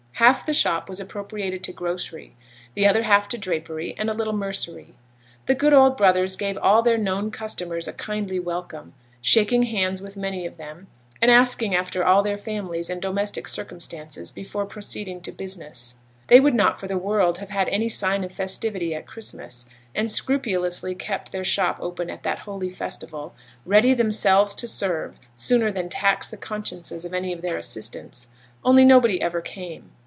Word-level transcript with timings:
Half 0.15 0.45
the 0.45 0.53
shop 0.53 0.87
was 0.87 0.99
appropriated 0.99 1.63
to 1.63 1.73
grocery; 1.73 2.35
the 2.75 2.85
other 2.85 3.01
half 3.01 3.27
to 3.29 3.39
drapery, 3.39 3.95
and 3.97 4.07
a 4.07 4.13
little 4.13 4.33
mercery. 4.33 4.93
The 5.47 5.55
good 5.55 5.73
old 5.73 5.97
brothers 5.97 6.37
gave 6.37 6.59
all 6.59 6.83
their 6.83 6.99
known 6.99 7.31
customers 7.31 7.87
a 7.87 7.93
kindly 7.93 8.37
welcome; 8.39 8.93
shaking 9.19 9.63
hands 9.63 9.99
with 9.99 10.15
many 10.15 10.45
of 10.45 10.57
them, 10.57 10.85
and 11.23 11.31
asking 11.31 11.73
all 11.73 11.79
after 11.79 12.05
their 12.23 12.37
families 12.37 12.91
and 12.91 13.01
domestic 13.01 13.47
circumstances 13.47 14.31
before 14.31 14.67
proceeding 14.67 15.21
to 15.21 15.31
business. 15.31 15.95
They 16.27 16.39
would 16.39 16.53
not 16.53 16.79
for 16.79 16.85
the 16.85 16.99
world 16.99 17.39
have 17.39 17.49
had 17.49 17.67
any 17.69 17.89
sign 17.89 18.23
of 18.23 18.31
festivity 18.31 18.93
at 18.93 19.07
Christmas, 19.07 19.65
and 19.95 20.11
scrupulously 20.11 20.93
kept 20.93 21.31
their 21.31 21.43
shop 21.43 21.79
open 21.79 22.11
at 22.11 22.21
that 22.21 22.37
holy 22.37 22.69
festival, 22.69 23.33
ready 23.65 23.95
themselves 23.95 24.53
to 24.53 24.67
serve 24.67 25.15
sooner 25.35 25.71
than 25.71 25.89
tax 25.89 26.29
the 26.29 26.37
consciences 26.37 27.05
of 27.05 27.13
any 27.15 27.33
of 27.33 27.41
their 27.41 27.57
assistants, 27.57 28.27
only 28.63 28.85
nobody 28.85 29.19
ever 29.19 29.41
came. 29.41 29.89